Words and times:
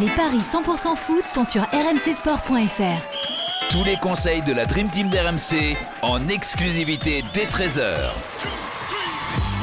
Les 0.00 0.08
paris 0.08 0.38
100% 0.38 0.96
foot 0.96 1.24
sont 1.24 1.44
sur 1.44 1.62
rmcsport.fr. 1.64 3.70
Tous 3.70 3.84
les 3.84 3.96
conseils 3.96 4.42
de 4.42 4.54
la 4.54 4.64
Dream 4.64 4.88
Team 4.88 5.10
d'RMC 5.10 5.76
en 6.00 6.28
exclusivité 6.28 7.22
dès 7.34 7.44
13h. 7.44 7.94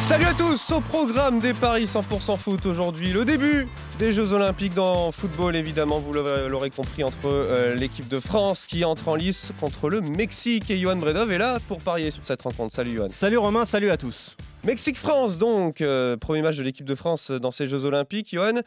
Salut 0.07 0.26
à 0.26 0.34
tous, 0.36 0.71
au 0.71 0.81
programme 0.81 1.39
des 1.39 1.54
Paris 1.54 1.86
100% 1.86 2.38
foot 2.38 2.63
aujourd'hui, 2.68 3.12
le 3.12 3.26
début 3.26 3.68
des 3.97 4.13
Jeux 4.13 4.31
Olympiques 4.34 4.76
dans 4.76 5.12
football 5.12 5.56
évidemment, 5.56 6.00
vous 6.00 6.13
l'aurez 6.13 6.70
compris, 6.70 7.04
entre 7.04 7.26
euh, 7.26 7.74
l'équipe 7.74 8.08
de 8.08 8.20
France 8.20 8.66
qui 8.68 8.86
entre 8.86 9.08
en 9.08 9.16
lice 9.16 9.52
contre 9.60 9.90
le 9.90 10.02
Mexique 10.02 10.70
et 10.70 10.78
Johan 10.78 10.98
Bredov 10.98 11.32
est 11.32 11.40
là 11.40 11.58
pour 11.68 11.80
parier 11.80 12.12
sur 12.12 12.24
cette 12.24 12.44
rencontre. 12.44 12.76
Salut 12.76 12.96
Johan. 12.96 13.08
Salut 13.10 13.38
Romain, 13.38 13.66
salut 13.66 13.90
à 13.90 13.98
tous. 13.98 14.36
Mexique-France 14.64 15.38
donc, 15.38 15.82
euh, 15.82 16.18
premier 16.18 16.41
match 16.41 16.58
de 16.58 16.64
l'équipe 16.64 16.86
de 16.86 16.96
France 16.96 17.32
dans 17.32 17.52
ces 17.52 17.66
Jeux 17.66 17.86
Olympiques. 17.86 18.30
Johan, 18.34 18.62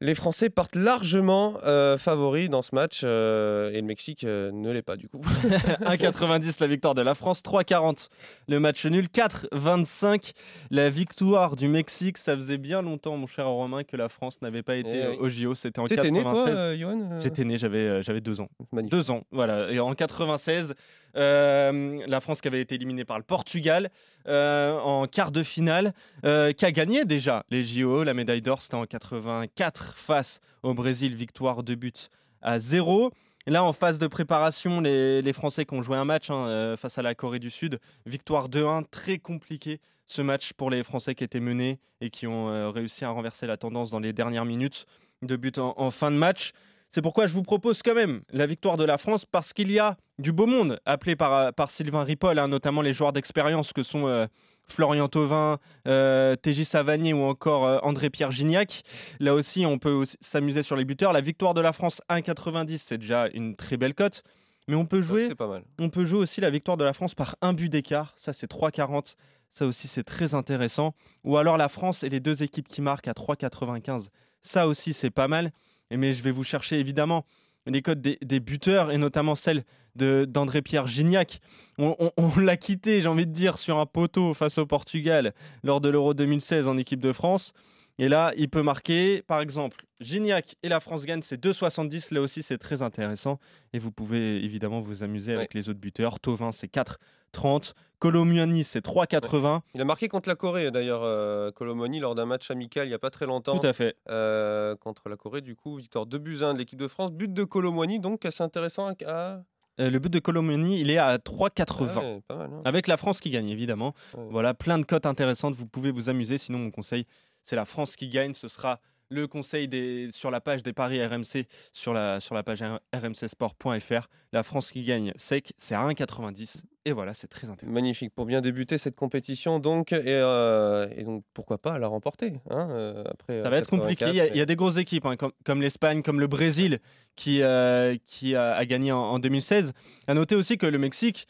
les 0.00 0.14
Français 0.14 0.48
partent 0.48 0.76
largement 0.76 1.58
euh, 1.64 1.98
favoris 1.98 2.48
dans 2.48 2.62
ce 2.62 2.74
match 2.74 3.02
euh, 3.04 3.70
et 3.70 3.80
le 3.80 3.86
Mexique 3.86 4.24
euh, 4.24 4.50
ne 4.50 4.70
l'est 4.70 4.82
pas 4.82 4.96
du 4.96 5.08
coup. 5.08 5.20
1,90 5.20 6.56
la 6.60 6.66
victoire 6.66 6.94
de 6.94 7.02
la 7.02 7.14
France, 7.14 7.42
3,40 7.42 8.08
le 8.48 8.60
match 8.60 8.86
nul, 8.86 9.06
4,25 9.06 10.32
la 10.70 10.88
victoire 10.88 11.54
du 11.54 11.68
Mexique. 11.68 12.16
Ça 12.16 12.34
faisait 12.34 12.58
bien 12.58 12.80
longtemps, 12.80 13.16
mon 13.16 13.26
cher 13.26 13.46
Romain, 13.46 13.84
que 13.84 13.96
la 13.96 14.08
France 14.08 14.40
n'avait 14.40 14.62
pas 14.62 14.76
été 14.76 15.04
eh 15.12 15.18
au 15.18 15.28
JO. 15.28 15.54
C'était 15.54 15.80
en 15.80 15.86
96. 15.86 16.12
né 16.12 16.22
toi, 16.22 16.76
Johan 16.76 17.20
J'étais 17.20 17.44
né, 17.44 17.58
j'avais 17.58 18.02
j'avais 18.02 18.20
deux 18.20 18.40
ans. 18.40 18.48
Deux 18.72 19.10
ans, 19.10 19.24
voilà. 19.30 19.70
Et 19.70 19.80
en 19.80 19.94
96, 19.94 20.74
la 21.14 22.20
France 22.20 22.40
qui 22.40 22.48
avait 22.48 22.60
été 22.60 22.74
éliminée 22.76 23.04
par 23.04 23.18
le 23.18 23.24
Portugal 23.24 23.90
en 24.26 25.06
quart 25.10 25.32
de 25.32 25.42
finale, 25.42 25.92
qui 26.22 26.64
a 26.64 26.72
gagné 26.72 27.04
déjà 27.04 27.44
les 27.50 27.62
JO. 27.62 28.04
La 28.04 28.14
médaille 28.14 28.42
d'or, 28.42 28.62
c'était 28.62 28.76
en 28.76 28.86
84 28.86 29.96
face 29.96 30.40
au 30.62 30.74
Brésil, 30.74 31.14
victoire 31.14 31.62
de 31.62 31.74
but 31.74 32.10
à 32.42 32.58
0. 32.58 33.12
Là, 33.46 33.64
en 33.64 33.72
phase 33.72 33.98
de 33.98 34.06
préparation, 34.06 34.80
les, 34.80 35.32
Français 35.32 35.64
qui 35.64 35.74
ont 35.74 35.82
joué 35.82 35.96
un 35.96 36.04
match 36.04 36.30
hein, 36.30 36.46
euh, 36.46 36.76
face 36.76 36.98
à 36.98 37.02
la 37.02 37.14
Corée 37.14 37.38
du 37.38 37.50
Sud, 37.50 37.80
victoire 38.04 38.48
2-1, 38.48 38.84
très 38.90 39.18
compliqué 39.18 39.80
ce 40.06 40.22
match 40.22 40.52
pour 40.52 40.70
les 40.70 40.82
Français 40.82 41.14
qui 41.14 41.24
étaient 41.24 41.40
menés 41.40 41.78
et 42.00 42.10
qui 42.10 42.26
ont 42.26 42.48
euh, 42.48 42.70
réussi 42.70 43.04
à 43.04 43.10
renverser 43.10 43.46
la 43.46 43.56
tendance 43.56 43.90
dans 43.90 44.00
les 44.00 44.12
dernières 44.12 44.44
minutes 44.44 44.86
de 45.22 45.36
but 45.36 45.58
en, 45.58 45.90
fin 45.90 46.10
de 46.10 46.16
match. 46.16 46.52
C'est 46.92 47.02
pourquoi 47.02 47.28
je 47.28 47.34
vous 47.34 47.42
propose 47.42 47.82
quand 47.82 47.94
même 47.94 48.22
la 48.32 48.46
victoire 48.46 48.76
de 48.76 48.84
la 48.84 48.98
France 48.98 49.24
parce 49.24 49.52
qu'il 49.52 49.70
y 49.70 49.78
a 49.78 49.96
du 50.18 50.32
beau 50.32 50.46
monde 50.46 50.80
appelé 50.86 51.14
par, 51.14 51.54
par 51.54 51.70
Sylvain 51.70 52.02
Ripoll, 52.02 52.38
hein, 52.38 52.48
notamment 52.48 52.82
les 52.82 52.92
joueurs 52.92 53.12
d'expérience 53.12 53.72
que 53.72 53.84
sont 53.84 54.08
euh, 54.08 54.26
Florian 54.66 55.08
Thauvin, 55.08 55.58
euh, 55.86 56.34
TJ 56.34 56.64
Savanier 56.64 57.12
ou 57.12 57.22
encore 57.22 57.64
euh, 57.64 57.78
André-Pierre 57.82 58.32
Gignac. 58.32 58.82
Là 59.20 59.34
aussi, 59.34 59.66
on 59.66 59.78
peut 59.78 60.04
s'amuser 60.20 60.64
sur 60.64 60.74
les 60.74 60.84
buteurs. 60.84 61.12
La 61.12 61.20
victoire 61.20 61.54
de 61.54 61.60
la 61.60 61.72
France 61.72 62.02
1,90, 62.10 62.78
c'est 62.78 62.98
déjà 62.98 63.28
une 63.34 63.54
très 63.54 63.76
belle 63.76 63.94
cote. 63.94 64.24
Mais 64.66 64.74
on 64.74 64.86
peut 64.86 65.00
jouer, 65.00 65.30
on 65.78 65.90
peut 65.90 66.04
jouer 66.04 66.18
aussi 66.20 66.40
la 66.40 66.50
victoire 66.50 66.76
de 66.76 66.84
la 66.84 66.92
France 66.92 67.14
par 67.14 67.36
un 67.40 67.52
but 67.52 67.68
d'écart. 67.68 68.14
Ça, 68.16 68.32
c'est 68.32 68.50
3,40. 68.50 69.14
Ça 69.52 69.66
aussi, 69.66 69.88
c'est 69.88 70.04
très 70.04 70.34
intéressant. 70.34 70.94
Ou 71.24 71.36
alors 71.36 71.56
la 71.56 71.68
France 71.68 72.04
et 72.04 72.08
les 72.08 72.20
deux 72.20 72.42
équipes 72.42 72.68
qui 72.68 72.82
marquent 72.82 73.08
à 73.08 73.12
3,95. 73.12 74.08
Ça 74.42 74.66
aussi, 74.68 74.92
c'est 74.92 75.10
pas 75.10 75.28
mal. 75.28 75.52
Mais 75.90 76.12
je 76.12 76.22
vais 76.22 76.30
vous 76.30 76.44
chercher 76.44 76.78
évidemment 76.78 77.24
les 77.66 77.82
codes 77.82 78.00
des, 78.00 78.40
buteurs 78.40 78.90
et 78.90 78.98
notamment 78.98 79.34
celle 79.34 79.64
d'André-Pierre 79.96 80.86
Gignac. 80.86 81.40
On, 81.78 82.10
l'a 82.38 82.56
quitté, 82.56 83.00
j'ai 83.00 83.08
envie 83.08 83.26
de 83.26 83.32
dire, 83.32 83.58
sur 83.58 83.78
un 83.78 83.86
poteau 83.86 84.34
face 84.34 84.58
au 84.58 84.66
Portugal 84.66 85.34
lors 85.62 85.80
de 85.80 85.88
l'Euro 85.88 86.14
2016 86.14 86.68
en 86.68 86.76
équipe 86.76 87.00
de 87.00 87.12
France. 87.12 87.52
Et 87.98 88.08
là, 88.08 88.32
il 88.36 88.48
peut 88.48 88.62
marquer, 88.62 89.22
par 89.22 89.40
exemple, 89.40 89.84
Gignac 90.00 90.56
et 90.62 90.68
la 90.68 90.80
France 90.80 91.04
gagne, 91.04 91.22
c'est 91.22 91.42
2,70. 91.42 92.14
Là 92.14 92.20
aussi, 92.20 92.42
c'est 92.42 92.58
très 92.58 92.82
intéressant. 92.82 93.38
Et 93.72 93.78
vous 93.78 93.90
pouvez 93.90 94.42
évidemment 94.42 94.80
vous 94.80 95.02
amuser 95.02 95.34
avec 95.34 95.54
les 95.54 95.68
autres 95.68 95.80
buteurs. 95.80 96.20
Tovin, 96.20 96.52
c'est 96.52 96.72
4,30. 96.72 97.74
Colomiani, 97.98 98.64
c'est 98.64 98.84
3,80. 98.84 99.60
Il 99.74 99.80
a 99.80 99.84
marqué 99.84 100.08
contre 100.08 100.28
la 100.30 100.34
Corée, 100.34 100.70
d'ailleurs, 100.70 101.02
euh, 101.04 101.50
lors 101.60 102.14
d'un 102.14 102.24
match 102.24 102.50
amical 102.50 102.86
il 102.86 102.88
n'y 102.88 102.94
a 102.94 102.98
pas 102.98 103.10
très 103.10 103.26
longtemps. 103.26 103.58
Tout 103.58 103.66
à 103.66 103.74
fait. 103.74 103.96
Euh, 104.08 104.74
contre 104.76 105.10
la 105.10 105.16
Corée, 105.16 105.42
du 105.42 105.54
coup, 105.54 105.76
victoire 105.76 106.06
2 106.06 106.18
buts 106.18 106.38
1 106.42 106.54
de 106.54 106.58
l'équipe 106.58 106.78
de 106.78 106.88
France. 106.88 107.12
But 107.12 107.32
de 107.32 107.44
Colomoni, 107.44 108.00
donc 108.00 108.24
assez 108.24 108.42
intéressant 108.42 108.90
à. 109.06 109.42
Euh, 109.80 109.90
le 109.90 109.98
but 109.98 110.12
de 110.12 110.18
Colomoni, 110.18 110.80
il 110.80 110.90
est 110.90 110.98
à 110.98 111.18
3,80. 111.18 112.22
Ah 112.28 112.34
hein. 112.34 112.62
Avec 112.64 112.88
la 112.88 112.96
France 112.96 113.20
qui 113.20 113.30
gagne, 113.30 113.50
évidemment. 113.50 113.94
Voilà, 114.30 114.54
plein 114.54 114.78
de 114.78 114.84
cotes 114.84 115.06
intéressantes. 115.06 115.54
Vous 115.54 115.66
pouvez 115.66 115.90
vous 115.90 116.08
amuser. 116.08 116.38
Sinon, 116.38 116.58
mon 116.58 116.70
conseil, 116.70 117.06
c'est 117.50 117.56
la 117.56 117.64
France 117.64 117.96
qui 117.96 118.08
gagne. 118.08 118.34
Ce 118.34 118.46
sera 118.46 118.80
le 119.10 119.26
conseil 119.26 119.68
des, 119.68 120.08
sur 120.12 120.30
la 120.30 120.40
page 120.40 120.62
des 120.62 120.72
paris 120.72 121.04
RMC, 121.04 121.46
sur 121.72 121.92
la, 121.92 122.20
sur 122.20 122.34
la 122.34 122.42
page 122.42 122.64
rmcsport.fr. 122.94 124.08
La 124.32 124.42
France 124.42 124.70
qui 124.70 124.84
gagne 124.84 125.12
sec, 125.16 125.52
c'est 125.58 125.74
à 125.74 125.86
1,90. 125.86 126.62
Et 126.86 126.92
voilà, 126.92 127.12
c'est 127.12 127.26
très 127.26 127.50
intéressant. 127.50 127.72
Magnifique. 127.72 128.14
Pour 128.14 128.24
bien 128.24 128.40
débuter 128.40 128.78
cette 128.78 128.96
compétition, 128.96 129.58
donc, 129.58 129.92
et, 129.92 130.02
euh, 130.06 130.86
donc 131.04 131.24
pourquoi 131.34 131.58
pas 131.58 131.78
la 131.78 131.88
remporter 131.88 132.32
hein, 132.48 132.68
euh, 132.70 133.04
après, 133.06 133.42
Ça 133.42 133.50
va 133.50 133.58
être 133.58 133.68
compliqué. 133.68 134.06
Il 134.08 134.14
y, 134.14 134.40
a, 134.40 134.46
des 134.46 134.56
grosses 134.56 134.78
équipes, 134.78 135.04
hein, 135.04 135.16
comme, 135.44 135.60
l'Espagne, 135.60 136.02
comme 136.02 136.20
le 136.20 136.26
Brésil, 136.26 136.78
qui, 137.16 137.42
euh, 137.42 137.96
qui 138.06 138.34
a, 138.34 138.64
gagné 138.64 138.92
en, 138.92 139.18
2016. 139.18 139.72
À 140.06 140.14
noter 140.14 140.36
aussi 140.36 140.56
que 140.56 140.66
le 140.66 140.78
Mexique 140.78 141.26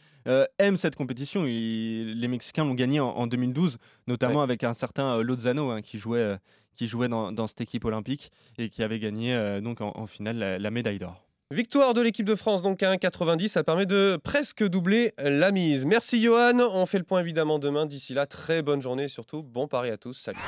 aime 0.58 0.76
cette 0.76 0.94
compétition. 0.94 1.44
les 1.44 2.28
Mexicains 2.28 2.64
l'ont 2.64 2.74
gagné 2.74 3.00
en, 3.00 3.26
2012, 3.26 3.78
notamment 4.06 4.42
avec 4.42 4.62
un 4.62 4.74
certain 4.74 5.20
Lozano 5.20 5.70
hein, 5.70 5.82
qui 5.82 5.98
jouait 5.98 6.36
qui 6.76 6.86
jouait 6.86 7.08
dans, 7.08 7.46
cette 7.46 7.60
équipe 7.60 7.84
olympique 7.84 8.30
et 8.58 8.68
qui 8.68 8.82
avait 8.82 8.98
gagné 8.98 9.34
euh, 9.34 9.60
donc 9.60 9.80
en, 9.80 10.06
finale 10.06 10.58
la, 10.60 10.70
médaille 10.70 10.98
d'or. 10.98 11.22
Victoire 11.52 11.94
de 11.94 12.00
l'équipe 12.00 12.26
de 12.26 12.36
France 12.36 12.62
donc 12.62 12.82
à 12.82 12.94
1,90, 12.94 13.48
ça 13.48 13.64
permet 13.64 13.86
de 13.86 14.18
presque 14.22 14.62
doubler 14.66 15.12
la 15.18 15.50
mise. 15.50 15.84
Merci 15.84 16.22
Johan, 16.22 16.58
on 16.60 16.86
fait 16.86 16.98
le 16.98 17.04
point 17.04 17.20
évidemment 17.20 17.58
demain. 17.58 17.86
D'ici 17.86 18.14
là, 18.14 18.26
très 18.26 18.62
bonne 18.62 18.80
journée, 18.80 19.08
surtout 19.08 19.42
bon 19.42 19.66
pari 19.66 19.90
à 19.90 19.96
tous. 19.96 20.14
Salut. 20.14 20.38